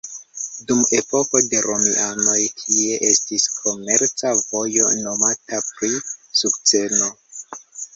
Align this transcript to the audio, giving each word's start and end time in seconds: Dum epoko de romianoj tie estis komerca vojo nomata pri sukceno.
Dum 0.69 0.79
epoko 0.99 1.41
de 1.55 1.59
romianoj 1.65 2.39
tie 2.63 2.97
estis 3.11 3.47
komerca 3.61 4.35
vojo 4.43 4.91
nomata 5.07 5.65
pri 5.73 5.97
sukceno. 6.45 7.17